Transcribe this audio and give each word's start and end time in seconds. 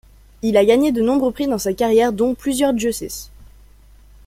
Il 0.41 0.57
a 0.57 0.65
gagné 0.65 0.91
de 0.91 0.99
nombreux 1.03 1.31
prix 1.31 1.45
dans 1.45 1.59
sa 1.59 1.73
carrière, 1.73 2.11
dont 2.11 2.33
plusieurs 2.33 2.75
Jussis. 2.75 3.29